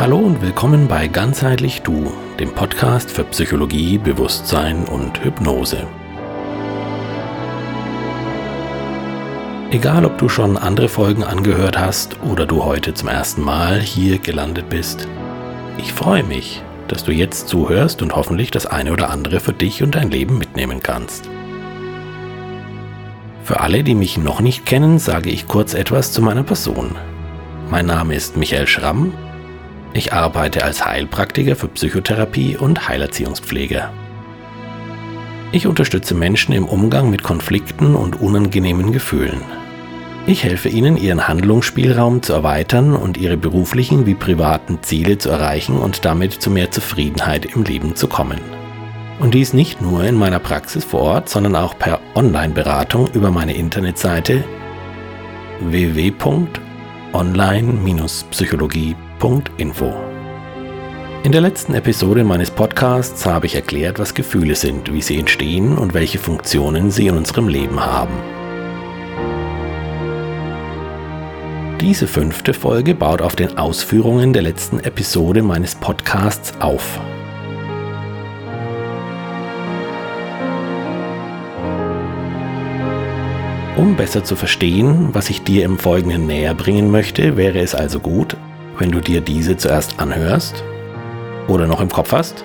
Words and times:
Hallo 0.00 0.16
und 0.16 0.40
willkommen 0.40 0.88
bei 0.88 1.08
Ganzheitlich 1.08 1.82
Du, 1.82 2.10
dem 2.38 2.54
Podcast 2.54 3.10
für 3.10 3.22
Psychologie, 3.24 3.98
Bewusstsein 3.98 4.86
und 4.86 5.22
Hypnose. 5.22 5.86
Egal, 9.70 10.06
ob 10.06 10.16
du 10.16 10.30
schon 10.30 10.56
andere 10.56 10.88
Folgen 10.88 11.22
angehört 11.22 11.78
hast 11.78 12.16
oder 12.22 12.46
du 12.46 12.64
heute 12.64 12.94
zum 12.94 13.08
ersten 13.08 13.42
Mal 13.42 13.78
hier 13.78 14.18
gelandet 14.18 14.70
bist, 14.70 15.06
ich 15.76 15.92
freue 15.92 16.24
mich, 16.24 16.62
dass 16.88 17.04
du 17.04 17.12
jetzt 17.12 17.48
zuhörst 17.48 18.00
und 18.00 18.16
hoffentlich 18.16 18.50
das 18.50 18.64
eine 18.64 18.94
oder 18.94 19.10
andere 19.10 19.38
für 19.38 19.52
dich 19.52 19.82
und 19.82 19.96
dein 19.96 20.10
Leben 20.10 20.38
mitnehmen 20.38 20.82
kannst. 20.82 21.28
Für 23.44 23.60
alle, 23.60 23.84
die 23.84 23.94
mich 23.94 24.16
noch 24.16 24.40
nicht 24.40 24.64
kennen, 24.64 24.98
sage 24.98 25.28
ich 25.28 25.46
kurz 25.46 25.74
etwas 25.74 26.10
zu 26.10 26.22
meiner 26.22 26.42
Person. 26.42 26.96
Mein 27.68 27.84
Name 27.84 28.14
ist 28.14 28.38
Michael 28.38 28.66
Schramm. 28.66 29.12
Ich 29.92 30.12
arbeite 30.12 30.64
als 30.64 30.86
Heilpraktiker 30.86 31.56
für 31.56 31.68
Psychotherapie 31.68 32.56
und 32.56 32.88
Heilerziehungspflege. 32.88 33.90
Ich 35.52 35.66
unterstütze 35.66 36.14
Menschen 36.14 36.54
im 36.54 36.64
Umgang 36.64 37.10
mit 37.10 37.24
Konflikten 37.24 37.96
und 37.96 38.20
unangenehmen 38.20 38.92
Gefühlen. 38.92 39.42
Ich 40.26 40.44
helfe 40.44 40.68
ihnen, 40.68 40.96
ihren 40.96 41.26
Handlungsspielraum 41.26 42.22
zu 42.22 42.34
erweitern 42.34 42.94
und 42.94 43.16
ihre 43.16 43.36
beruflichen 43.36 44.06
wie 44.06 44.14
privaten 44.14 44.78
Ziele 44.82 45.18
zu 45.18 45.28
erreichen 45.30 45.76
und 45.76 46.04
damit 46.04 46.34
zu 46.34 46.50
mehr 46.50 46.70
Zufriedenheit 46.70 47.46
im 47.46 47.64
Leben 47.64 47.96
zu 47.96 48.06
kommen. 48.06 48.38
Und 49.18 49.34
dies 49.34 49.52
nicht 49.52 49.80
nur 49.80 50.04
in 50.04 50.14
meiner 50.14 50.38
Praxis 50.38 50.84
vor 50.84 51.00
Ort, 51.00 51.28
sondern 51.28 51.56
auch 51.56 51.76
per 51.76 52.00
Online-Beratung 52.14 53.08
über 53.12 53.32
meine 53.32 53.54
Internetseite 53.54 54.44
www.online-psychologie.info. 59.20 59.92
In 61.22 61.32
der 61.32 61.42
letzten 61.42 61.74
Episode 61.74 62.24
meines 62.24 62.50
Podcasts 62.50 63.26
habe 63.26 63.46
ich 63.46 63.54
erklärt, 63.54 63.98
was 63.98 64.14
Gefühle 64.14 64.54
sind, 64.54 64.92
wie 64.92 65.02
sie 65.02 65.18
entstehen 65.18 65.76
und 65.76 65.92
welche 65.92 66.18
Funktionen 66.18 66.90
sie 66.90 67.08
in 67.08 67.16
unserem 67.16 67.48
Leben 67.48 67.84
haben. 67.84 68.14
Diese 71.80 72.06
fünfte 72.06 72.54
Folge 72.54 72.94
baut 72.94 73.22
auf 73.22 73.36
den 73.36 73.58
Ausführungen 73.58 74.32
der 74.32 74.42
letzten 74.42 74.80
Episode 74.80 75.42
meines 75.42 75.74
Podcasts 75.74 76.54
auf. 76.60 76.98
Um 83.76 83.96
besser 83.96 84.24
zu 84.24 84.36
verstehen, 84.36 85.10
was 85.12 85.30
ich 85.30 85.42
dir 85.42 85.64
im 85.64 85.78
Folgenden 85.78 86.26
näher 86.26 86.54
bringen 86.54 86.90
möchte, 86.90 87.38
wäre 87.38 87.60
es 87.60 87.74
also 87.74 87.98
gut, 87.98 88.36
wenn 88.80 88.90
du 88.90 89.00
dir 89.00 89.20
diese 89.20 89.56
zuerst 89.58 90.00
anhörst 90.00 90.64
oder 91.48 91.66
noch 91.66 91.80
im 91.80 91.90
Kopf 91.90 92.12
hast? 92.12 92.44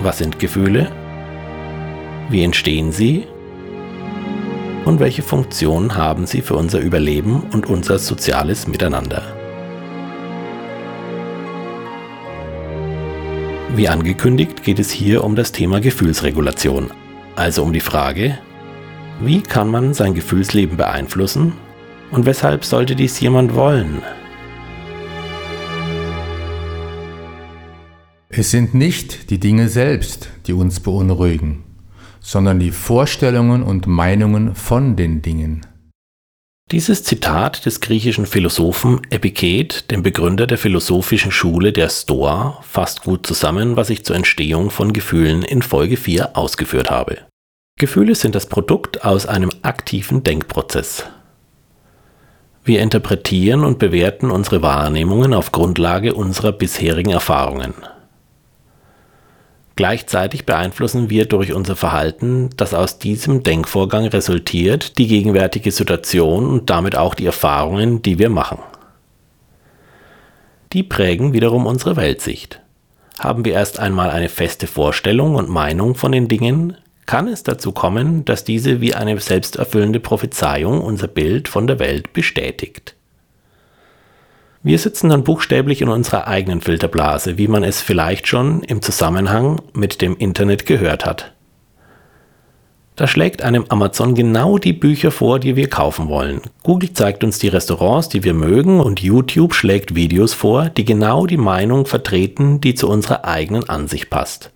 Was 0.00 0.18
sind 0.18 0.38
Gefühle? 0.38 0.90
Wie 2.30 2.44
entstehen 2.44 2.92
sie? 2.92 3.26
Und 4.84 5.00
welche 5.00 5.22
Funktionen 5.22 5.96
haben 5.96 6.26
sie 6.26 6.40
für 6.40 6.54
unser 6.54 6.78
Überleben 6.78 7.42
und 7.52 7.66
unser 7.66 7.98
soziales 7.98 8.68
Miteinander? 8.68 9.22
Wie 13.74 13.88
angekündigt 13.88 14.62
geht 14.62 14.78
es 14.78 14.92
hier 14.92 15.24
um 15.24 15.34
das 15.34 15.50
Thema 15.50 15.80
Gefühlsregulation, 15.80 16.92
also 17.34 17.64
um 17.64 17.72
die 17.72 17.80
Frage, 17.80 18.38
wie 19.20 19.40
kann 19.40 19.68
man 19.68 19.94
sein 19.94 20.14
Gefühlsleben 20.14 20.76
beeinflussen 20.76 21.54
und 22.12 22.24
weshalb 22.24 22.64
sollte 22.64 22.94
dies 22.94 23.18
jemand 23.18 23.56
wollen? 23.56 24.02
Es 28.36 28.50
sind 28.50 28.74
nicht 28.74 29.30
die 29.30 29.38
Dinge 29.38 29.68
selbst, 29.68 30.28
die 30.48 30.54
uns 30.54 30.80
beunruhigen, 30.80 31.62
sondern 32.18 32.58
die 32.58 32.72
Vorstellungen 32.72 33.62
und 33.62 33.86
Meinungen 33.86 34.56
von 34.56 34.96
den 34.96 35.22
Dingen. 35.22 35.64
Dieses 36.72 37.04
Zitat 37.04 37.64
des 37.64 37.80
griechischen 37.80 38.26
Philosophen 38.26 39.02
Epiktet, 39.10 39.88
dem 39.92 40.02
Begründer 40.02 40.48
der 40.48 40.58
philosophischen 40.58 41.30
Schule 41.30 41.72
der 41.72 41.88
Stoa, 41.88 42.58
fasst 42.62 43.02
gut 43.02 43.24
zusammen, 43.24 43.76
was 43.76 43.88
ich 43.88 44.04
zur 44.04 44.16
Entstehung 44.16 44.70
von 44.70 44.92
Gefühlen 44.92 45.44
in 45.44 45.62
Folge 45.62 45.96
4 45.96 46.36
ausgeführt 46.36 46.90
habe. 46.90 47.18
Gefühle 47.78 48.16
sind 48.16 48.34
das 48.34 48.46
Produkt 48.46 49.04
aus 49.04 49.26
einem 49.26 49.50
aktiven 49.62 50.24
Denkprozess. 50.24 51.04
Wir 52.64 52.80
interpretieren 52.82 53.62
und 53.62 53.78
bewerten 53.78 54.32
unsere 54.32 54.60
Wahrnehmungen 54.60 55.34
auf 55.34 55.52
Grundlage 55.52 56.14
unserer 56.14 56.50
bisherigen 56.50 57.10
Erfahrungen. 57.10 57.74
Gleichzeitig 59.76 60.46
beeinflussen 60.46 61.10
wir 61.10 61.26
durch 61.26 61.52
unser 61.52 61.74
Verhalten, 61.74 62.50
das 62.56 62.74
aus 62.74 62.98
diesem 62.98 63.42
Denkvorgang 63.42 64.06
resultiert, 64.06 64.98
die 64.98 65.08
gegenwärtige 65.08 65.72
Situation 65.72 66.46
und 66.46 66.70
damit 66.70 66.96
auch 66.96 67.14
die 67.14 67.26
Erfahrungen, 67.26 68.00
die 68.00 68.18
wir 68.18 68.30
machen. 68.30 68.58
Die 70.72 70.84
prägen 70.84 71.32
wiederum 71.32 71.66
unsere 71.66 71.96
Weltsicht. 71.96 72.60
Haben 73.18 73.44
wir 73.44 73.54
erst 73.54 73.80
einmal 73.80 74.10
eine 74.10 74.28
feste 74.28 74.66
Vorstellung 74.66 75.34
und 75.34 75.48
Meinung 75.48 75.94
von 75.94 76.12
den 76.12 76.28
Dingen, 76.28 76.76
kann 77.06 77.28
es 77.28 77.42
dazu 77.42 77.72
kommen, 77.72 78.24
dass 78.24 78.44
diese 78.44 78.80
wie 78.80 78.94
eine 78.94 79.18
selbsterfüllende 79.20 80.00
Prophezeiung 80.00 80.80
unser 80.80 81.08
Bild 81.08 81.48
von 81.48 81.66
der 81.66 81.78
Welt 81.78 82.12
bestätigt. 82.12 82.94
Wir 84.66 84.78
sitzen 84.78 85.10
dann 85.10 85.24
buchstäblich 85.24 85.82
in 85.82 85.90
unserer 85.90 86.26
eigenen 86.26 86.62
Filterblase, 86.62 87.36
wie 87.36 87.48
man 87.48 87.62
es 87.62 87.82
vielleicht 87.82 88.26
schon 88.26 88.62
im 88.62 88.80
Zusammenhang 88.80 89.60
mit 89.74 90.00
dem 90.00 90.16
Internet 90.16 90.64
gehört 90.64 91.04
hat. 91.04 91.34
Da 92.96 93.06
schlägt 93.06 93.42
einem 93.42 93.66
Amazon 93.68 94.14
genau 94.14 94.56
die 94.56 94.72
Bücher 94.72 95.10
vor, 95.10 95.38
die 95.38 95.54
wir 95.54 95.68
kaufen 95.68 96.08
wollen. 96.08 96.40
Google 96.62 96.94
zeigt 96.94 97.22
uns 97.24 97.38
die 97.38 97.48
Restaurants, 97.48 98.08
die 98.08 98.24
wir 98.24 98.32
mögen 98.32 98.80
und 98.80 99.02
YouTube 99.02 99.52
schlägt 99.52 99.94
Videos 99.94 100.32
vor, 100.32 100.70
die 100.70 100.86
genau 100.86 101.26
die 101.26 101.36
Meinung 101.36 101.84
vertreten, 101.84 102.62
die 102.62 102.74
zu 102.74 102.88
unserer 102.88 103.26
eigenen 103.26 103.68
Ansicht 103.68 104.08
passt. 104.08 104.50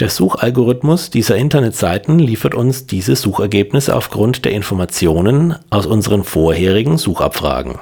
Der 0.00 0.10
Suchalgorithmus 0.10 1.10
dieser 1.10 1.36
Internetseiten 1.36 2.18
liefert 2.18 2.56
uns 2.56 2.86
diese 2.86 3.14
Suchergebnisse 3.14 3.94
aufgrund 3.94 4.44
der 4.44 4.50
Informationen 4.50 5.54
aus 5.70 5.86
unseren 5.86 6.24
vorherigen 6.24 6.98
Suchabfragen. 6.98 7.78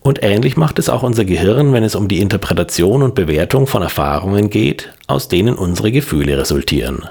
Und 0.00 0.22
ähnlich 0.22 0.56
macht 0.56 0.78
es 0.78 0.88
auch 0.88 1.02
unser 1.02 1.24
Gehirn, 1.24 1.72
wenn 1.72 1.84
es 1.84 1.94
um 1.94 2.08
die 2.08 2.20
Interpretation 2.20 3.02
und 3.02 3.14
Bewertung 3.14 3.66
von 3.66 3.82
Erfahrungen 3.82 4.48
geht, 4.48 4.92
aus 5.06 5.28
denen 5.28 5.56
unsere 5.56 5.92
Gefühle 5.92 6.38
resultieren. 6.38 7.08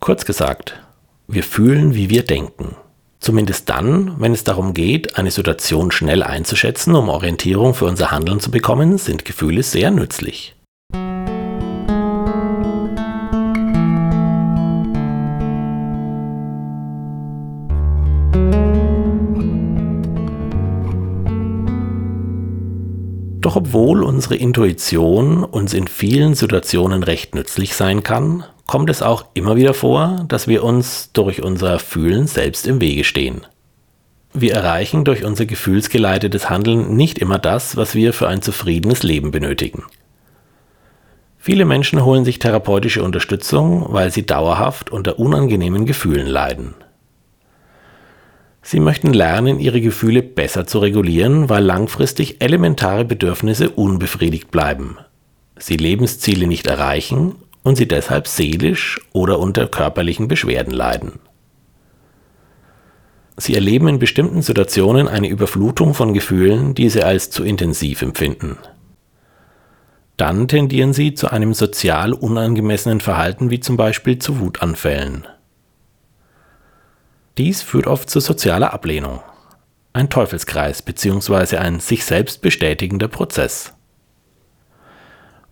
Kurz 0.00 0.24
gesagt, 0.24 0.80
wir 1.26 1.42
fühlen, 1.42 1.94
wie 1.94 2.08
wir 2.08 2.24
denken. 2.24 2.76
Zumindest 3.20 3.68
dann, 3.68 4.14
wenn 4.20 4.32
es 4.32 4.44
darum 4.44 4.74
geht, 4.74 5.18
eine 5.18 5.32
Situation 5.32 5.90
schnell 5.90 6.22
einzuschätzen, 6.22 6.94
um 6.94 7.08
Orientierung 7.08 7.74
für 7.74 7.86
unser 7.86 8.12
Handeln 8.12 8.38
zu 8.38 8.50
bekommen, 8.50 8.96
sind 8.96 9.24
Gefühle 9.24 9.64
sehr 9.64 9.90
nützlich. 9.90 10.54
Doch 23.40 23.54
obwohl 23.56 24.02
unsere 24.02 24.34
Intuition 24.34 25.44
uns 25.44 25.72
in 25.72 25.86
vielen 25.86 26.34
Situationen 26.34 27.04
recht 27.04 27.34
nützlich 27.34 27.74
sein 27.74 28.02
kann, 28.02 28.44
kommt 28.66 28.90
es 28.90 29.00
auch 29.00 29.26
immer 29.34 29.54
wieder 29.54 29.74
vor, 29.74 30.24
dass 30.28 30.48
wir 30.48 30.64
uns 30.64 31.12
durch 31.12 31.42
unser 31.42 31.78
Fühlen 31.78 32.26
selbst 32.26 32.66
im 32.66 32.80
Wege 32.80 33.04
stehen. 33.04 33.46
Wir 34.34 34.54
erreichen 34.54 35.04
durch 35.04 35.24
unser 35.24 35.46
gefühlsgeleitetes 35.46 36.50
Handeln 36.50 36.96
nicht 36.96 37.18
immer 37.18 37.38
das, 37.38 37.76
was 37.76 37.94
wir 37.94 38.12
für 38.12 38.28
ein 38.28 38.42
zufriedenes 38.42 39.02
Leben 39.02 39.30
benötigen. 39.30 39.84
Viele 41.38 41.64
Menschen 41.64 42.04
holen 42.04 42.24
sich 42.24 42.40
therapeutische 42.40 43.02
Unterstützung, 43.02 43.86
weil 43.88 44.10
sie 44.10 44.26
dauerhaft 44.26 44.90
unter 44.90 45.18
unangenehmen 45.18 45.86
Gefühlen 45.86 46.26
leiden. 46.26 46.74
Sie 48.62 48.80
möchten 48.80 49.12
lernen, 49.12 49.60
ihre 49.60 49.80
Gefühle 49.80 50.22
besser 50.22 50.66
zu 50.66 50.80
regulieren, 50.80 51.48
weil 51.48 51.64
langfristig 51.64 52.40
elementare 52.40 53.04
Bedürfnisse 53.04 53.70
unbefriedigt 53.70 54.50
bleiben, 54.50 54.98
sie 55.58 55.76
Lebensziele 55.76 56.46
nicht 56.46 56.66
erreichen 56.66 57.36
und 57.62 57.76
sie 57.76 57.88
deshalb 57.88 58.26
seelisch 58.26 59.00
oder 59.12 59.38
unter 59.38 59.66
körperlichen 59.66 60.28
Beschwerden 60.28 60.72
leiden. 60.72 61.20
Sie 63.36 63.54
erleben 63.54 63.86
in 63.86 63.98
bestimmten 64.00 64.42
Situationen 64.42 65.06
eine 65.06 65.28
Überflutung 65.28 65.94
von 65.94 66.12
Gefühlen, 66.12 66.74
die 66.74 66.88
sie 66.88 67.04
als 67.04 67.30
zu 67.30 67.44
intensiv 67.44 68.02
empfinden. 68.02 68.58
Dann 70.16 70.48
tendieren 70.48 70.92
sie 70.92 71.14
zu 71.14 71.30
einem 71.30 71.54
sozial 71.54 72.12
unangemessenen 72.12 73.00
Verhalten 73.00 73.50
wie 73.50 73.60
zum 73.60 73.76
Beispiel 73.76 74.18
zu 74.18 74.40
Wutanfällen. 74.40 75.24
Dies 77.38 77.62
führt 77.62 77.86
oft 77.86 78.10
zu 78.10 78.18
sozialer 78.18 78.74
Ablehnung. 78.74 79.20
ein 79.92 80.10
Teufelskreis 80.10 80.82
bzw. 80.82 81.56
ein 81.56 81.80
sich 81.80 82.04
selbst 82.04 82.42
bestätigender 82.42 83.08
Prozess. 83.08 83.74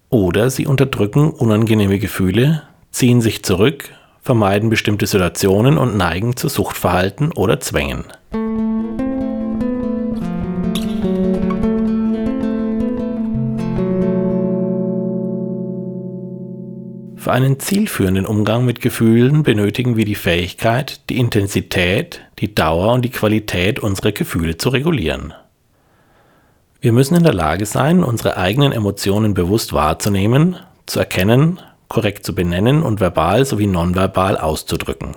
Oder 0.08 0.50
sie 0.50 0.66
unterdrücken 0.66 1.30
unangenehme 1.30 1.98
Gefühle, 1.98 2.62
ziehen 2.90 3.20
sich 3.20 3.44
zurück, 3.44 3.90
vermeiden 4.20 4.68
bestimmte 4.68 5.06
Situationen 5.06 5.78
und 5.78 5.96
neigen 5.96 6.36
zu 6.36 6.48
Suchtverhalten 6.48 7.32
oder 7.32 7.60
Zwängen. 7.60 8.04
Für 17.26 17.32
einen 17.32 17.58
zielführenden 17.58 18.24
Umgang 18.24 18.64
mit 18.64 18.80
Gefühlen 18.80 19.42
benötigen 19.42 19.96
wir 19.96 20.04
die 20.04 20.14
Fähigkeit, 20.14 21.00
die 21.10 21.18
Intensität, 21.18 22.20
die 22.38 22.54
Dauer 22.54 22.92
und 22.92 23.04
die 23.04 23.10
Qualität 23.10 23.80
unserer 23.80 24.12
Gefühle 24.12 24.58
zu 24.58 24.68
regulieren. 24.68 25.34
Wir 26.80 26.92
müssen 26.92 27.16
in 27.16 27.24
der 27.24 27.34
Lage 27.34 27.66
sein, 27.66 28.04
unsere 28.04 28.36
eigenen 28.36 28.70
Emotionen 28.70 29.34
bewusst 29.34 29.72
wahrzunehmen, 29.72 30.54
zu 30.86 31.00
erkennen, 31.00 31.58
korrekt 31.88 32.24
zu 32.24 32.32
benennen 32.32 32.84
und 32.84 33.00
verbal 33.00 33.44
sowie 33.44 33.66
nonverbal 33.66 34.38
auszudrücken. 34.38 35.16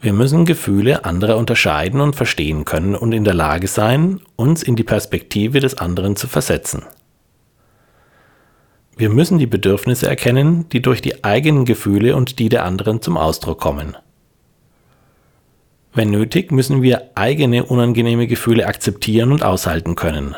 Wir 0.00 0.14
müssen 0.14 0.46
Gefühle 0.46 1.04
anderer 1.04 1.36
unterscheiden 1.36 2.00
und 2.00 2.16
verstehen 2.16 2.64
können 2.64 2.96
und 2.96 3.12
in 3.12 3.22
der 3.22 3.34
Lage 3.34 3.68
sein, 3.68 4.20
uns 4.34 4.64
in 4.64 4.74
die 4.74 4.82
Perspektive 4.82 5.60
des 5.60 5.78
anderen 5.78 6.16
zu 6.16 6.26
versetzen. 6.26 6.82
Wir 8.96 9.08
müssen 9.08 9.38
die 9.38 9.46
Bedürfnisse 9.46 10.06
erkennen, 10.06 10.68
die 10.70 10.82
durch 10.82 11.00
die 11.00 11.24
eigenen 11.24 11.64
Gefühle 11.64 12.14
und 12.14 12.38
die 12.38 12.48
der 12.48 12.64
anderen 12.64 13.00
zum 13.00 13.16
Ausdruck 13.16 13.60
kommen. 13.60 13.96
Wenn 15.94 16.10
nötig, 16.10 16.52
müssen 16.52 16.82
wir 16.82 17.10
eigene 17.14 17.64
unangenehme 17.64 18.26
Gefühle 18.26 18.66
akzeptieren 18.66 19.32
und 19.32 19.42
aushalten 19.42 19.94
können. 19.94 20.34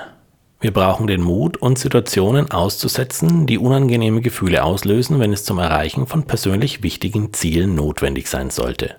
Wir 0.61 0.73
brauchen 0.73 1.07
den 1.07 1.21
Mut, 1.21 1.59
uns 1.59 1.83
Situationen 1.83 2.51
auszusetzen, 2.51 3.47
die 3.47 3.59
unangenehme 3.59 4.21
Gefühle 4.21 4.65
auslösen, 4.65 5.21
wenn 5.21 5.33
es 5.33 5.45
zum 5.45 5.59
Erreichen 5.59 6.07
von 6.07 6.25
persönlich 6.25 6.83
wichtigen 6.83 7.33
Zielen 7.33 7.75
notwendig 7.75 8.29
sein 8.29 8.51
sollte. 8.51 8.97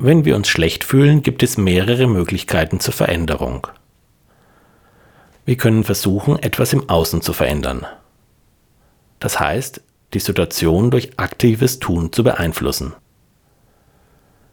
Wenn 0.00 0.24
wir 0.24 0.36
uns 0.36 0.46
schlecht 0.46 0.84
fühlen, 0.84 1.22
gibt 1.22 1.42
es 1.42 1.58
mehrere 1.58 2.06
Möglichkeiten 2.06 2.78
zur 2.78 2.94
Veränderung. 2.94 3.66
Wir 5.44 5.56
können 5.56 5.82
versuchen, 5.82 6.38
etwas 6.38 6.72
im 6.72 6.88
Außen 6.88 7.20
zu 7.20 7.32
verändern. 7.32 7.84
Das 9.18 9.40
heißt, 9.40 9.80
die 10.14 10.20
Situation 10.20 10.92
durch 10.92 11.18
aktives 11.18 11.80
Tun 11.80 12.12
zu 12.12 12.22
beeinflussen. 12.22 12.92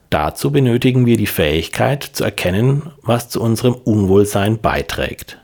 Dazu 0.10 0.52
benötigen 0.52 1.06
wir 1.06 1.16
die 1.16 1.28
Fähigkeit 1.28 2.02
zu 2.02 2.24
erkennen, 2.24 2.92
was 3.04 3.30
zu 3.30 3.40
unserem 3.40 3.76
Unwohlsein 3.76 4.60
beiträgt. 4.60 5.38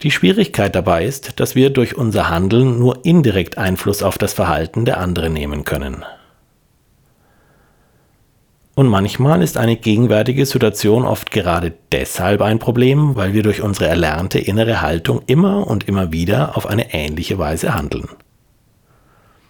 Die 0.00 0.12
Schwierigkeit 0.12 0.74
dabei 0.74 1.04
ist, 1.04 1.40
dass 1.40 1.54
wir 1.54 1.68
durch 1.68 1.94
unser 1.94 2.30
Handeln 2.30 2.78
nur 2.78 3.04
indirekt 3.04 3.58
Einfluss 3.58 4.02
auf 4.02 4.16
das 4.16 4.32
Verhalten 4.32 4.86
der 4.86 4.96
anderen 4.96 5.34
nehmen 5.34 5.66
können. 5.66 6.06
Und 8.78 8.86
manchmal 8.86 9.42
ist 9.42 9.56
eine 9.56 9.74
gegenwärtige 9.74 10.46
Situation 10.46 11.04
oft 11.04 11.32
gerade 11.32 11.72
deshalb 11.90 12.40
ein 12.40 12.60
Problem, 12.60 13.16
weil 13.16 13.32
wir 13.32 13.42
durch 13.42 13.60
unsere 13.60 13.88
erlernte 13.88 14.38
innere 14.38 14.80
Haltung 14.80 15.20
immer 15.26 15.66
und 15.66 15.88
immer 15.88 16.12
wieder 16.12 16.56
auf 16.56 16.64
eine 16.64 16.94
ähnliche 16.94 17.40
Weise 17.40 17.74
handeln. 17.74 18.08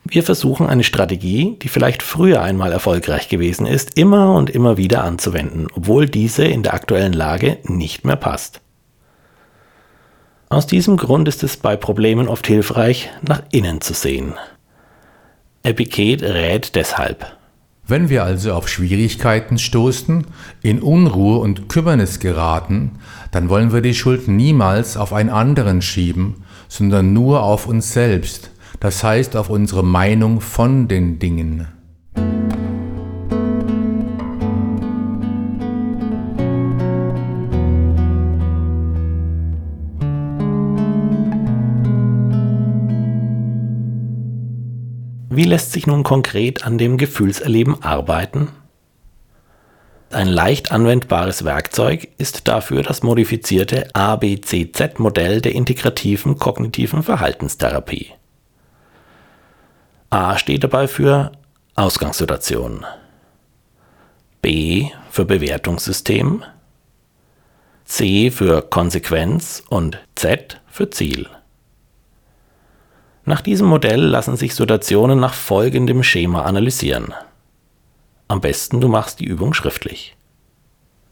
Wir 0.05 0.23
versuchen 0.23 0.67
eine 0.67 0.83
Strategie, 0.83 1.59
die 1.61 1.69
vielleicht 1.69 2.03
früher 2.03 2.41
einmal 2.41 2.73
erfolgreich 2.73 3.29
gewesen 3.29 3.67
ist, 3.67 3.99
immer 3.99 4.35
und 4.35 4.49
immer 4.49 4.79
wieder 4.79 5.05
anzuwenden, 5.05 5.67
obwohl 5.75 6.07
diese 6.09 6.47
in 6.47 6.63
der 6.63 6.73
aktuellen 6.73 7.13
Lage 7.13 7.59
nicht 7.65 8.07
mehr 8.07 8.17
passt. 8.17 8.63
Aus 10.49 10.67
diesem 10.67 10.97
Grund 10.97 11.29
ist 11.29 11.43
es 11.43 11.59
bei 11.59 11.77
Problemen 11.77 12.29
oft 12.29 12.47
hilfreich, 12.47 13.11
nach 13.21 13.43
innen 13.53 13.83
zu 13.83 13.93
sehen. 13.93 14.33
Epictet 15.65 16.23
rät 16.23 16.75
deshalb, 16.77 17.38
wenn 17.89 18.11
wir 18.11 18.23
also 18.23 18.53
auf 18.53 18.69
Schwierigkeiten 18.69 19.59
stoßen, 19.59 20.27
in 20.61 20.81
Unruhe 20.81 21.39
und 21.39 21.71
Kümmernis 21.71 22.21
geraten, 22.21 22.99
dann 23.31 23.49
wollen 23.49 23.73
wir 23.73 23.81
die 23.81 23.95
Schuld 23.95 24.29
niemals 24.29 24.99
auf 24.99 25.15
einen 25.15 25.31
anderen 25.31 25.81
schieben, 25.81 26.45
sondern 26.69 27.15
nur 27.15 27.43
auf 27.43 27.67
uns 27.67 27.95
selbst, 27.95 28.51
das 28.79 29.03
heißt 29.03 29.37
auf 29.37 29.49
unsere 29.49 29.83
Meinung 29.83 30.43
von 30.43 30.87
den 30.87 31.19
Dingen. 31.19 31.78
Wie 45.39 45.45
lässt 45.45 45.71
sich 45.71 45.87
nun 45.87 46.03
konkret 46.03 46.65
an 46.65 46.79
dem 46.79 46.97
Gefühlserleben 46.97 47.81
arbeiten? 47.81 48.49
Ein 50.11 50.27
leicht 50.27 50.73
anwendbares 50.73 51.45
Werkzeug 51.45 52.09
ist 52.19 52.49
dafür 52.49 52.83
das 52.83 53.05
modifizierte 53.05 53.89
ABCZ-Modell 53.95 55.41
der 55.41 55.53
integrativen 55.55 56.41
kognitiven 56.41 57.05
Verhaltenstherapie. 57.05 58.09
A 60.11 60.37
steht 60.39 60.65
dabei 60.65 60.89
für 60.89 61.31
Ausgangssituation, 61.77 62.85
B 64.43 64.89
für 65.09 65.25
Bewertungssystem, 65.25 66.43
C 67.85 68.33
für 68.33 68.63
Konsequenz 68.63 69.63
und 69.69 70.01
Z 70.17 70.61
für 70.67 70.91
Ziel. 70.91 71.29
Nach 73.29 73.43
diesem 73.43 73.67
Modell 73.67 74.01
lassen 74.01 74.39
sich 74.39 74.55
Situationen 74.55 75.21
nach 75.21 75.35
folgendem 75.35 76.03
Schema 76.03 76.45
analysieren. 76.45 77.13
Am 78.27 78.41
besten 78.41 78.81
du 78.81 78.89
machst 78.89 79.21
die 79.21 79.27
Übung 79.27 79.53
schriftlich. 79.53 80.17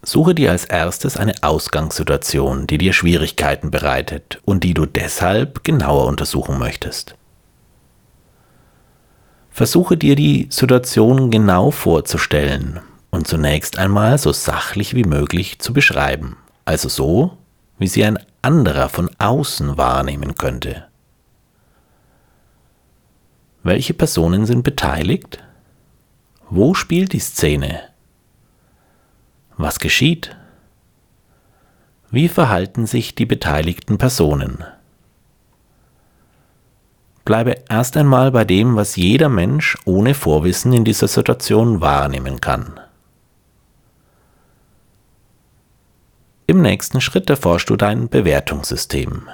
Suche 0.02 0.34
dir 0.34 0.50
als 0.50 0.64
erstes 0.64 1.18
eine 1.18 1.34
Ausgangssituation, 1.42 2.66
die 2.66 2.78
dir 2.78 2.94
Schwierigkeiten 2.94 3.70
bereitet 3.70 4.40
und 4.46 4.64
die 4.64 4.72
du 4.72 4.86
deshalb 4.86 5.62
genauer 5.62 6.06
untersuchen 6.06 6.58
möchtest. 6.58 7.16
Versuche 9.50 9.98
dir 9.98 10.16
die 10.16 10.46
Situation 10.48 11.30
genau 11.30 11.70
vorzustellen 11.70 12.80
und 13.10 13.28
zunächst 13.28 13.78
einmal 13.78 14.16
so 14.16 14.32
sachlich 14.32 14.94
wie 14.94 15.04
möglich 15.04 15.58
zu 15.58 15.74
beschreiben, 15.74 16.38
also 16.64 16.88
so, 16.88 17.36
wie 17.78 17.88
sie 17.88 18.06
ein 18.06 18.18
anderer 18.40 18.88
von 18.88 19.10
außen 19.18 19.76
wahrnehmen 19.76 20.34
könnte. 20.36 20.85
Welche 23.66 23.94
Personen 23.94 24.46
sind 24.46 24.62
beteiligt? 24.62 25.42
Wo 26.48 26.72
spielt 26.74 27.12
die 27.12 27.18
Szene? 27.18 27.80
Was 29.56 29.80
geschieht? 29.80 30.36
Wie 32.12 32.28
verhalten 32.28 32.86
sich 32.86 33.16
die 33.16 33.26
beteiligten 33.26 33.98
Personen? 33.98 34.62
Bleibe 37.24 37.56
erst 37.68 37.96
einmal 37.96 38.30
bei 38.30 38.44
dem, 38.44 38.76
was 38.76 38.94
jeder 38.94 39.28
Mensch 39.28 39.76
ohne 39.84 40.14
Vorwissen 40.14 40.72
in 40.72 40.84
dieser 40.84 41.08
Situation 41.08 41.80
wahrnehmen 41.80 42.40
kann. 42.40 42.78
Im 46.46 46.62
nächsten 46.62 47.00
Schritt 47.00 47.28
erforschst 47.28 47.68
du 47.68 47.74
dein 47.74 48.08
Bewertungssystem. 48.08 49.28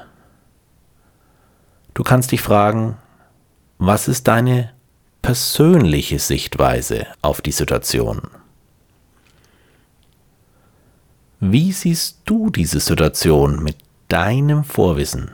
Du 1.92 2.02
kannst 2.02 2.32
dich 2.32 2.40
fragen, 2.40 2.96
was 3.84 4.06
ist 4.06 4.28
deine 4.28 4.72
persönliche 5.22 6.20
Sichtweise 6.20 7.08
auf 7.20 7.40
die 7.40 7.50
Situation? 7.50 8.22
Wie 11.40 11.72
siehst 11.72 12.20
du 12.24 12.50
diese 12.50 12.78
Situation 12.78 13.60
mit 13.60 13.76
deinem 14.06 14.62
Vorwissen? 14.62 15.32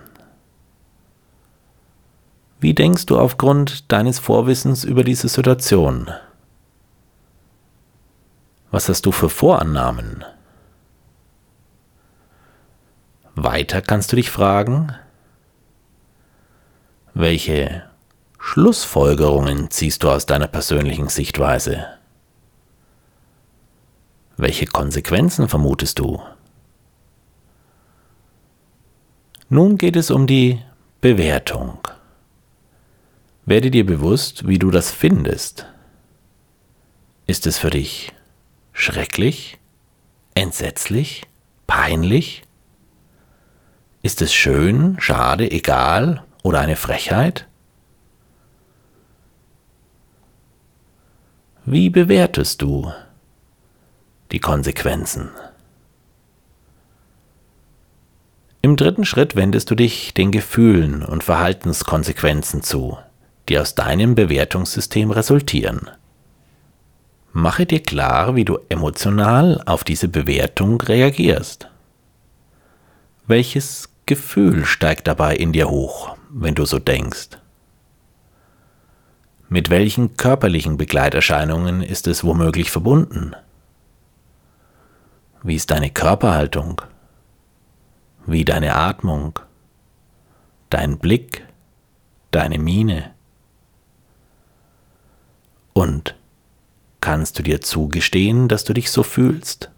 Wie 2.59 2.73
denkst 2.73 3.05
du 3.05 3.19
aufgrund 3.19 3.93
deines 3.93 4.19
Vorwissens 4.19 4.83
über 4.83 5.05
diese 5.05 5.29
Situation? 5.29 6.11
Was 8.71 8.89
hast 8.89 9.05
du 9.05 9.13
für 9.13 9.29
Vorannahmen? 9.29 10.25
Weiter 13.35 13.83
kannst 13.83 14.13
du 14.13 14.17
dich 14.17 14.31
fragen, 14.31 14.95
welche 17.13 17.88
Schlussfolgerungen 18.39 19.71
ziehst 19.71 20.03
du 20.03 20.11
aus 20.11 20.25
deiner 20.25 20.47
persönlichen 20.47 21.09
Sichtweise? 21.09 21.87
Welche 24.37 24.67
Konsequenzen 24.67 25.49
vermutest 25.49 25.99
du? 25.99 26.23
Nun 29.49 29.77
geht 29.79 29.97
es 29.97 30.11
um 30.11 30.27
die 30.27 30.63
Bewertung. 31.01 31.79
Werde 33.47 33.71
dir 33.71 33.85
bewusst, 33.85 34.47
wie 34.47 34.59
du 34.59 34.71
das 34.71 34.93
findest. 34.93 35.67
Ist 37.27 37.47
es 37.47 37.59
für 37.59 37.71
dich 37.71 38.13
schrecklich, 38.73 39.59
entsetzlich, 40.35 41.23
peinlich? 41.67 42.43
Ist 44.03 44.23
es 44.23 44.33
schön, 44.33 44.97
schade, 45.01 45.51
egal 45.51 46.25
oder 46.45 46.61
eine 46.61 46.77
Frechheit? 46.77 47.48
Wie 51.71 51.91
bewertest 51.91 52.63
du 52.63 52.91
die 54.33 54.39
Konsequenzen? 54.39 55.29
Im 58.63 58.77
dritten 58.77 59.05
Schritt 59.05 59.37
wendest 59.37 59.71
du 59.71 59.75
dich 59.75 60.15
den 60.15 60.31
Gefühlen 60.31 61.03
und 61.03 61.25
Verhaltenskonsequenzen 61.25 62.63
zu, 62.63 62.97
die 63.51 63.59
aus 63.59 63.75
deinem 63.75 64.15
Bewertungssystem 64.15 65.11
resultieren. 65.11 65.91
Mache 67.35 67.67
dir 67.67 67.83
klar, 67.83 68.35
wie 68.35 68.47
du 68.47 68.61
emotional 68.71 69.63
auf 69.67 69.85
diese 69.85 70.09
Bewertung 70.09 70.81
reagierst. 70.81 71.69
Welches 73.27 73.91
Gefühl 74.07 74.65
steigt 74.65 75.07
dabei 75.07 75.37
in 75.37 75.53
dir 75.53 75.69
hoch, 75.69 76.17
wenn 76.31 76.55
du 76.55 76.65
so 76.65 76.79
denkst? 76.79 77.29
Mit 79.51 79.71
welchen 79.71 80.19
körperlichen 80.19 80.77
Begleiterscheinungen 80.77 81.81
ist 81.81 82.07
es 82.07 82.23
womöglich 82.23 82.71
verbunden? 82.71 83.35
Wie 85.43 85.55
ist 85.55 85.71
deine 85.71 85.91
Körperhaltung? 85.91 86.83
Wie 88.27 88.45
deine 88.45 88.75
Atmung? 88.75 89.39
Dein 90.69 90.99
Blick? 90.99 91.47
Deine 92.31 92.59
Miene? 92.59 93.15
Und 95.73 96.15
kannst 97.01 97.39
du 97.39 97.43
dir 97.43 97.63
zugestehen, 97.63 98.49
dass 98.49 98.65
du 98.65 98.75
dich 98.75 98.91
so 98.91 99.03
fühlst? 99.03 99.71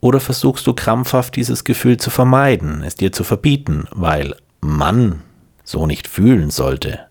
Oder 0.00 0.20
versuchst 0.20 0.66
du 0.66 0.74
krampfhaft 0.74 1.36
dieses 1.36 1.64
Gefühl 1.64 1.96
zu 1.96 2.10
vermeiden, 2.10 2.82
es 2.82 2.96
dir 2.96 3.12
zu 3.12 3.24
verbieten, 3.24 3.86
weil 3.92 4.36
man 4.60 5.22
so 5.64 5.86
nicht 5.86 6.06
fühlen 6.06 6.50
sollte? 6.50 7.09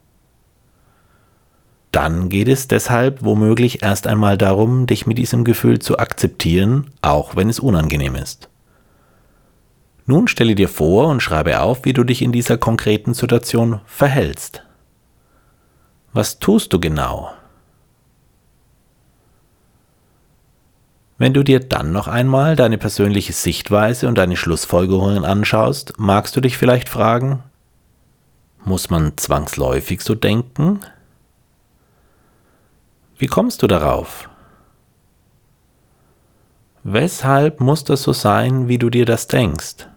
Dann 1.92 2.30
geht 2.30 2.48
es 2.48 2.68
deshalb 2.68 3.24
womöglich 3.24 3.82
erst 3.82 4.06
einmal 4.06 4.38
darum, 4.38 4.86
dich 4.86 5.08
mit 5.08 5.18
diesem 5.18 5.44
Gefühl 5.44 5.80
zu 5.80 5.98
akzeptieren, 5.98 6.92
auch 7.02 7.36
wenn 7.36 7.50
es 7.50 7.60
unangenehm 7.60 8.16
ist. 8.16 8.50
Nun 10.06 10.28
stelle 10.28 10.56
dir 10.56 10.70
vor 10.70 11.08
und 11.08 11.22
schreibe 11.22 11.62
auf, 11.62 11.86
wie 11.86 11.94
du 11.94 12.04
dich 12.04 12.22
in 12.22 12.32
dieser 12.32 12.58
konkreten 12.58 13.14
Situation 13.14 13.82
verhältst. 13.86 14.64
Was 16.14 16.40
tust 16.40 16.74
du 16.74 16.80
genau? 16.80 17.32
Wenn 21.20 21.34
du 21.34 21.44
dir 21.44 21.60
dann 21.60 21.92
noch 21.92 22.08
einmal 22.08 22.56
deine 22.56 22.78
persönliche 22.78 23.34
Sichtweise 23.34 24.08
und 24.08 24.18
deine 24.18 24.38
Schlussfolgerungen 24.38 25.26
anschaust, 25.26 25.94
magst 25.98 26.36
du 26.36 26.42
dich 26.42 26.58
vielleicht 26.58 26.88
fragen, 26.88 27.44
muss 28.64 28.90
man 28.90 29.18
zwangsläufig 29.18 30.02
so 30.02 30.16
denken? 30.16 30.80
Wie 33.20 33.28
kommst 33.28 33.62
du 33.62 33.68
darauf? 33.68 34.30
Weshalb 36.84 37.60
muss 37.60 37.84
das 37.84 38.02
so 38.02 38.14
sein, 38.14 38.70
wie 38.70 38.78
du 38.78 38.90
dir 38.90 39.06
das 39.06 39.28
denkst? 39.28 39.88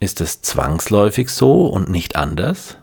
Ist 0.00 0.20
es 0.20 0.42
zwangsläufig 0.42 1.30
so 1.30 1.66
und 1.68 1.90
nicht 1.90 2.16
anders? 2.16 2.76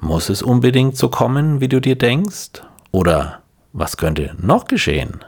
Muss 0.00 0.28
es 0.28 0.42
unbedingt 0.42 0.96
so 0.96 1.08
kommen, 1.10 1.60
wie 1.60 1.68
du 1.68 1.80
dir 1.80 1.96
denkst? 1.96 2.62
Oder 2.90 3.44
was 3.72 3.96
könnte 3.96 4.34
noch 4.36 4.64
geschehen? 4.64 5.24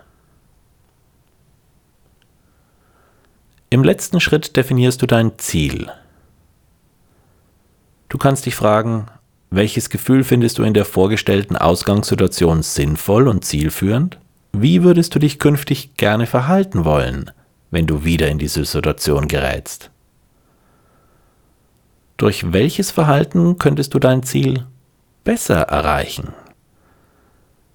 Im 3.68 3.84
letzten 3.84 4.18
Schritt 4.18 4.56
definierst 4.56 5.00
du 5.00 5.06
dein 5.06 5.38
Ziel. 5.38 5.92
Du 8.08 8.18
kannst 8.18 8.46
dich 8.46 8.56
fragen, 8.56 9.06
welches 9.50 9.90
Gefühl 9.90 10.22
findest 10.22 10.58
du 10.58 10.62
in 10.62 10.74
der 10.74 10.84
vorgestellten 10.84 11.56
Ausgangssituation 11.56 12.62
sinnvoll 12.62 13.26
und 13.26 13.44
zielführend? 13.44 14.18
Wie 14.52 14.82
würdest 14.82 15.14
du 15.14 15.18
dich 15.18 15.38
künftig 15.38 15.96
gerne 15.96 16.26
verhalten 16.26 16.84
wollen, 16.84 17.30
wenn 17.70 17.86
du 17.86 18.04
wieder 18.04 18.28
in 18.28 18.38
diese 18.38 18.64
Situation 18.64 19.28
gerätst? 19.28 19.90
Durch 22.16 22.52
welches 22.52 22.90
Verhalten 22.90 23.58
könntest 23.58 23.94
du 23.94 23.98
dein 23.98 24.22
Ziel 24.22 24.66
besser 25.24 25.62
erreichen? 25.62 26.28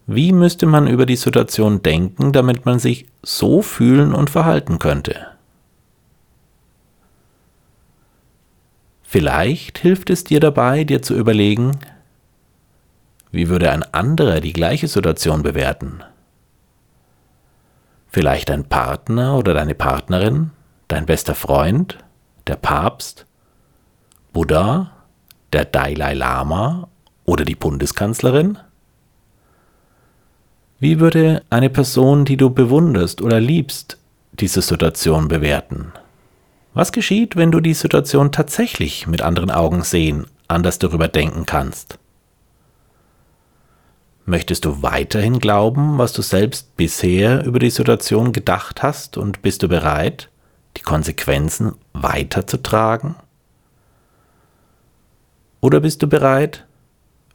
Wie 0.08 0.32
müsste 0.32 0.68
man 0.68 0.88
über 0.88 1.06
die 1.06 1.16
Situation 1.16 1.82
denken, 1.82 2.32
damit 2.32 2.66
man 2.66 2.80
sich 2.80 3.08
so 3.24 3.62
fühlen 3.62 4.14
und 4.14 4.30
verhalten 4.30 4.78
könnte? 4.78 5.35
Vielleicht 9.16 9.78
hilft 9.78 10.10
es 10.10 10.26
dir 10.26 10.42
dabei, 10.42 10.84
dir 10.84 11.02
zu 11.02 11.16
überlegen, 11.16 11.72
wie 13.32 13.48
würde 13.48 13.72
ein 13.72 13.84
anderer 13.94 14.42
die 14.42 14.52
gleiche 14.52 14.90
Situation 14.90 15.42
bewerten? 15.42 16.04
Vielleicht 18.10 18.50
dein 18.50 18.66
Partner 18.66 19.38
oder 19.38 19.54
deine 19.54 19.74
Partnerin, 19.74 20.52
dein 20.90 21.06
bester 21.06 21.34
Freund, 21.34 21.98
der 22.46 22.58
Papst, 22.58 23.26
Buddha, 24.34 24.92
der 25.54 25.64
Dalai 25.64 26.14
Lama 26.14 26.90
oder 27.24 27.46
die 27.46 27.56
Bundeskanzlerin? 27.56 28.58
Wie 30.78 31.00
würde 31.00 31.42
eine 31.50 31.70
Person, 31.70 32.26
die 32.26 32.36
du 32.36 32.50
bewunderst 32.50 33.22
oder 33.22 33.40
liebst, 33.40 33.98
diese 34.34 34.62
Situation 34.62 35.30
bewerten? 35.30 35.94
Was 36.76 36.92
geschieht, 36.92 37.38
wenn 37.38 37.54
du 37.54 37.62
die 37.62 37.74
Situation 37.74 38.34
tatsächlich 38.34 39.08
mit 39.08 39.22
anderen 39.22 39.50
Augen 39.50 39.82
sehen, 39.84 40.28
anders 40.50 40.78
darüber 40.78 41.08
denken 41.08 41.46
kannst? 41.46 41.98
Möchtest 44.26 44.66
du 44.66 44.84
weiterhin 44.84 45.40
glauben, 45.40 45.98
was 45.98 46.12
du 46.12 46.22
selbst 46.22 46.76
bisher 46.76 47.46
über 47.46 47.60
die 47.60 47.70
Situation 47.70 48.34
gedacht 48.34 48.84
hast 48.84 49.16
und 49.16 49.42
bist 49.42 49.64
du 49.64 49.70
bereit, 49.70 50.30
die 50.76 50.82
Konsequenzen 50.82 51.76
weiterzutragen? 51.94 53.16
Oder 55.62 55.80
bist 55.80 56.04
du 56.04 56.08
bereit, 56.08 56.66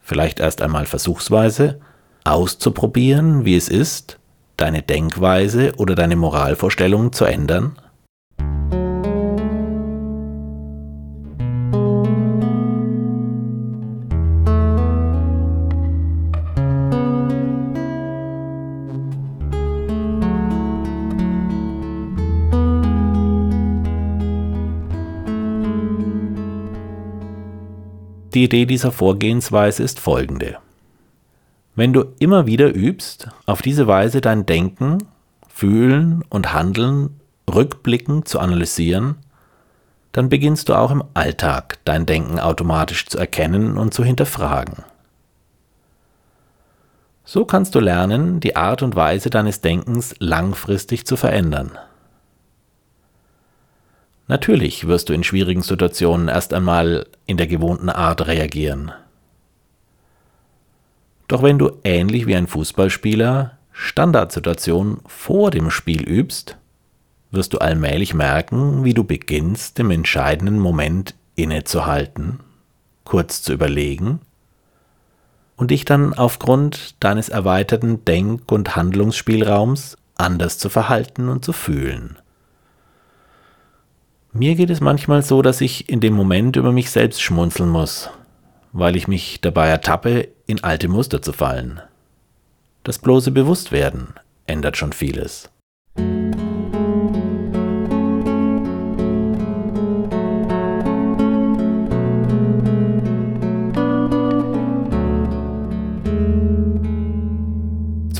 vielleicht 0.02 0.38
erst 0.38 0.60
einmal 0.60 0.84
versuchsweise, 0.84 1.80
auszuprobieren, 2.24 3.46
wie 3.46 3.56
es 3.56 3.70
ist, 3.70 4.18
deine 4.58 4.82
Denkweise 4.82 5.72
oder 5.78 5.94
deine 5.94 6.16
Moralvorstellungen 6.16 7.14
zu 7.14 7.24
ändern? 7.24 7.78
Die 28.34 28.44
Idee 28.44 28.64
dieser 28.64 28.92
Vorgehensweise 28.92 29.82
ist 29.82 29.98
folgende. 29.98 30.58
Wenn 31.74 31.92
du 31.92 32.04
immer 32.20 32.46
wieder 32.46 32.72
übst, 32.72 33.28
auf 33.46 33.60
diese 33.60 33.88
Weise 33.88 34.20
dein 34.20 34.46
Denken, 34.46 34.98
Fühlen 35.48 36.22
und 36.28 36.52
Handeln 36.52 37.20
rückblickend 37.52 38.28
zu 38.28 38.38
analysieren, 38.38 39.16
dann 40.12 40.28
beginnst 40.28 40.68
du 40.68 40.74
auch 40.74 40.92
im 40.92 41.02
Alltag 41.14 41.78
dein 41.84 42.06
Denken 42.06 42.38
automatisch 42.38 43.06
zu 43.06 43.18
erkennen 43.18 43.76
und 43.76 43.94
zu 43.94 44.04
hinterfragen. 44.04 44.84
So 47.24 47.44
kannst 47.44 47.74
du 47.74 47.80
lernen, 47.80 48.38
die 48.38 48.54
Art 48.54 48.82
und 48.82 48.94
Weise 48.94 49.30
deines 49.30 49.60
Denkens 49.60 50.14
langfristig 50.18 51.04
zu 51.04 51.16
verändern. 51.16 51.72
Natürlich 54.30 54.86
wirst 54.86 55.08
du 55.08 55.12
in 55.12 55.24
schwierigen 55.24 55.62
Situationen 55.62 56.28
erst 56.28 56.54
einmal 56.54 57.08
in 57.26 57.36
der 57.36 57.48
gewohnten 57.48 57.88
Art 57.88 58.28
reagieren. 58.28 58.92
Doch 61.26 61.42
wenn 61.42 61.58
du 61.58 61.72
ähnlich 61.82 62.28
wie 62.28 62.36
ein 62.36 62.46
Fußballspieler 62.46 63.58
Standardsituationen 63.72 64.98
vor 65.04 65.50
dem 65.50 65.72
Spiel 65.72 66.08
übst, 66.08 66.56
wirst 67.32 67.54
du 67.54 67.58
allmählich 67.58 68.14
merken, 68.14 68.84
wie 68.84 68.94
du 68.94 69.02
beginnst, 69.02 69.80
im 69.80 69.90
entscheidenden 69.90 70.60
Moment 70.60 71.16
innezuhalten, 71.34 72.38
kurz 73.02 73.42
zu 73.42 73.52
überlegen 73.52 74.20
und 75.56 75.72
dich 75.72 75.84
dann 75.84 76.14
aufgrund 76.14 76.94
deines 77.02 77.30
erweiterten 77.30 78.04
Denk- 78.04 78.52
und 78.52 78.76
Handlungsspielraums 78.76 79.96
anders 80.14 80.58
zu 80.58 80.68
verhalten 80.68 81.28
und 81.28 81.44
zu 81.44 81.52
fühlen. 81.52 82.16
Mir 84.32 84.54
geht 84.54 84.70
es 84.70 84.80
manchmal 84.80 85.22
so, 85.22 85.42
dass 85.42 85.60
ich 85.60 85.88
in 85.88 86.00
dem 86.00 86.14
Moment 86.14 86.54
über 86.56 86.70
mich 86.70 86.90
selbst 86.90 87.20
schmunzeln 87.20 87.68
muss, 87.68 88.10
weil 88.72 88.94
ich 88.94 89.08
mich 89.08 89.40
dabei 89.40 89.68
ertappe, 89.68 90.28
in 90.46 90.62
alte 90.62 90.86
Muster 90.86 91.20
zu 91.20 91.32
fallen. 91.32 91.80
Das 92.84 93.00
bloße 93.00 93.32
Bewusstwerden 93.32 94.14
ändert 94.46 94.76
schon 94.76 94.92
vieles. 94.92 95.50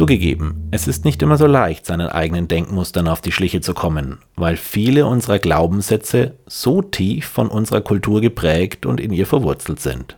Zugegeben, 0.00 0.66
es 0.70 0.88
ist 0.88 1.04
nicht 1.04 1.20
immer 1.20 1.36
so 1.36 1.46
leicht, 1.46 1.84
seinen 1.84 2.08
eigenen 2.08 2.48
Denkmustern 2.48 3.06
auf 3.06 3.20
die 3.20 3.32
Schliche 3.32 3.60
zu 3.60 3.74
kommen, 3.74 4.20
weil 4.34 4.56
viele 4.56 5.04
unserer 5.04 5.38
Glaubenssätze 5.38 6.38
so 6.46 6.80
tief 6.80 7.26
von 7.26 7.48
unserer 7.48 7.82
Kultur 7.82 8.22
geprägt 8.22 8.86
und 8.86 8.98
in 8.98 9.12
ihr 9.12 9.26
verwurzelt 9.26 9.78
sind. 9.78 10.16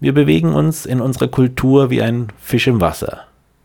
Wir 0.00 0.12
bewegen 0.12 0.54
uns 0.54 0.86
in 0.86 1.00
unserer 1.00 1.28
Kultur 1.28 1.88
wie 1.88 2.02
ein 2.02 2.32
Fisch 2.40 2.66
im 2.66 2.80
Wasser. 2.80 3.20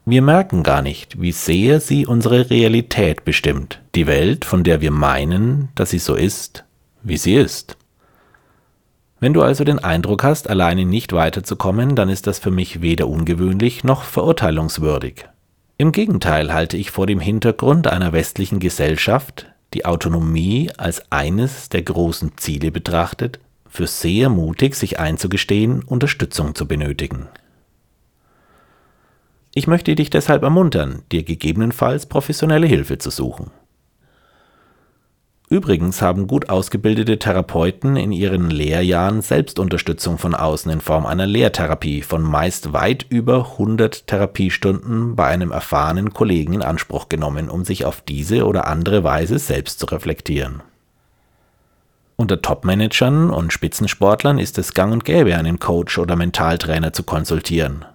Wir 0.05 0.22
merken 0.22 0.62
gar 0.62 0.84
nicht, 0.84 1.20
wie 1.20 1.32
sehr 1.32 1.79
sie 1.79 2.05
unsere 2.05 2.51
Realität 2.51 3.25
bestimmt, 3.25 3.82
die 3.96 4.05
Welt, 4.05 4.46
von 4.46 4.63
der 4.63 4.79
wir 4.79 4.91
meinen, 4.91 5.70
dass 5.74 5.89
sie 5.89 5.98
so 5.98 6.13
ist, 6.13 6.65
wie 7.01 7.17
sie 7.17 7.34
ist. 7.34 7.77
Wenn 9.23 9.31
du 9.31 9.41
also 9.41 9.63
den 9.63 9.79
Eindruck 9.79 10.25
hast, 10.25 10.49
alleine 10.49 10.83
nicht 10.83 11.13
weiterzukommen, 11.13 11.95
dann 11.95 12.09
ist 12.09 12.27
das 12.27 12.39
für 12.39 12.51
mich 12.51 12.81
weder 12.81 13.07
ungewöhnlich 13.07 13.85
noch 13.85 14.03
verurteilungswürdig. 14.03 15.23
Im 15.77 15.93
Gegenteil 15.93 16.53
halte 16.53 16.75
ich 16.75 16.91
vor 16.91 17.07
dem 17.07 17.21
Hintergrund 17.21 17.87
einer 17.87 18.11
westlichen 18.11 18.59
Gesellschaft 18.59 19.45
die 19.73 19.85
Autonomie 19.85 20.71
als 20.75 21.09
eines 21.09 21.69
der 21.69 21.83
großen 21.83 22.33
Ziele 22.35 22.69
betrachtet, 22.69 23.39
für 23.65 23.87
sehr 23.87 24.27
mutig, 24.27 24.75
sich 24.75 24.99
einzugestehen, 24.99 25.83
Unterstützung 25.83 26.53
zu 26.53 26.67
benötigen. 26.67 27.29
Ich 29.55 29.67
möchte 29.67 29.95
dich 29.95 30.09
deshalb 30.09 30.43
ermuntern, 30.43 31.03
dir 31.13 31.23
gegebenenfalls 31.23 32.07
professionelle 32.07 32.67
Hilfe 32.67 32.97
zu 32.97 33.09
suchen. 33.09 33.51
Übrigens 35.53 36.01
haben 36.01 36.25
gut 36.25 36.50
ausgebildete 36.50 37.19
Therapeuten 37.19 37.95
in 37.95 38.12
ihren 38.12 38.50
Lehrjahren 38.50 39.22
Selbstunterstützung 39.22 40.17
von 40.17 40.33
außen 40.33 40.72
in 40.72 40.81
Form 40.81 41.05
einer 41.05 41.27
Lehrtherapie 41.27 42.01
von 42.01 42.24
meist 42.24 42.74
weit 42.74 43.05
über 43.10 43.51
100 43.51 44.07
Therapiestunden 44.07 45.15
bei 45.15 45.27
einem 45.27 45.51
erfahrenen 45.51 46.12
Kollegen 46.12 46.53
in 46.53 46.63
Anspruch 46.63 47.07
genommen, 47.07 47.51
um 47.51 47.65
sich 47.65 47.86
auf 47.86 48.01
diese 48.01 48.48
oder 48.48 48.65
andere 48.65 49.03
Weise 49.03 49.38
selbst 49.38 49.79
zu 49.79 49.86
reflektieren. 49.86 50.63
Unter 52.15 52.41
Topmanagern 52.41 53.29
und 53.29 53.53
Spitzensportlern 53.53 54.39
ist 54.39 54.57
es 54.57 54.74
gang 54.74 54.91
und 54.91 55.05
gäbe, 55.05 55.38
einen 55.38 55.60
Coach 55.60 56.00
oder 56.00 56.15
Mentaltrainer 56.15 56.93
zu 56.93 57.03
konsultieren. 57.03 57.86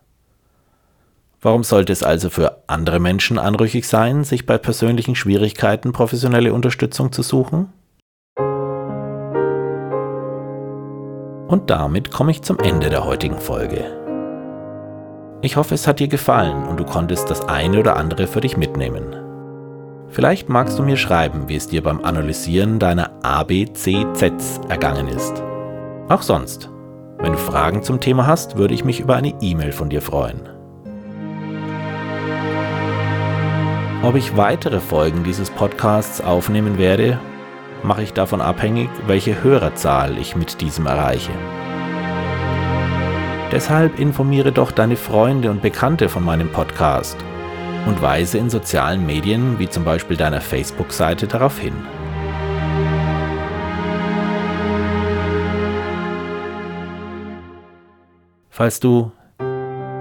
Warum 1.40 1.62
sollte 1.62 1.92
es 1.92 2.02
also 2.02 2.30
für 2.30 2.64
andere 2.66 2.98
Menschen 2.98 3.38
anrüchig 3.38 3.86
sein, 3.86 4.24
sich 4.24 4.44
bei 4.44 4.58
persönlichen 4.58 5.14
Schwierigkeiten 5.14 5.92
professionelle 5.92 6.52
Unterstützung 6.52 7.12
zu 7.12 7.22
suchen? 7.22 7.72
Und 11.46 11.70
damit 11.70 12.10
komme 12.10 12.32
ich 12.32 12.42
zum 12.42 12.58
Ende 12.58 12.90
der 12.90 13.04
heutigen 13.04 13.38
Folge. 13.38 13.84
Ich 15.40 15.56
hoffe, 15.56 15.74
es 15.76 15.86
hat 15.86 16.00
dir 16.00 16.08
gefallen 16.08 16.66
und 16.66 16.80
du 16.80 16.84
konntest 16.84 17.30
das 17.30 17.48
eine 17.48 17.78
oder 17.78 17.96
andere 17.96 18.26
für 18.26 18.40
dich 18.40 18.56
mitnehmen. 18.56 19.14
Vielleicht 20.08 20.48
magst 20.48 20.76
du 20.78 20.82
mir 20.82 20.96
schreiben, 20.96 21.48
wie 21.48 21.54
es 21.54 21.68
dir 21.68 21.84
beim 21.84 22.04
Analysieren 22.04 22.80
deiner 22.80 23.12
ABCZs 23.22 24.60
ergangen 24.68 25.06
ist. 25.06 25.40
Auch 26.08 26.22
sonst, 26.22 26.68
wenn 27.18 27.32
du 27.32 27.38
Fragen 27.38 27.84
zum 27.84 28.00
Thema 28.00 28.26
hast, 28.26 28.56
würde 28.56 28.74
ich 28.74 28.84
mich 28.84 28.98
über 28.98 29.14
eine 29.14 29.34
E-Mail 29.40 29.70
von 29.70 29.88
dir 29.88 30.02
freuen. 30.02 30.57
Ob 34.08 34.14
ich 34.14 34.38
weitere 34.38 34.80
Folgen 34.80 35.22
dieses 35.22 35.50
Podcasts 35.50 36.22
aufnehmen 36.22 36.78
werde, 36.78 37.20
mache 37.82 38.02
ich 38.02 38.14
davon 38.14 38.40
abhängig, 38.40 38.88
welche 39.06 39.44
Hörerzahl 39.44 40.16
ich 40.16 40.34
mit 40.34 40.62
diesem 40.62 40.86
erreiche. 40.86 41.32
Deshalb 43.52 43.98
informiere 43.98 44.50
doch 44.50 44.70
deine 44.70 44.96
Freunde 44.96 45.50
und 45.50 45.60
Bekannte 45.60 46.08
von 46.08 46.24
meinem 46.24 46.48
Podcast 46.48 47.18
und 47.86 48.00
weise 48.00 48.38
in 48.38 48.48
sozialen 48.48 49.04
Medien 49.04 49.58
wie 49.58 49.68
zum 49.68 49.84
Beispiel 49.84 50.16
deiner 50.16 50.40
Facebook-Seite 50.40 51.26
darauf 51.26 51.58
hin. 51.58 51.74
Falls 58.48 58.80
du 58.80 59.12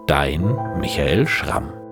dein 0.08 0.56
Michael 0.80 1.28
Schramm. 1.28 1.83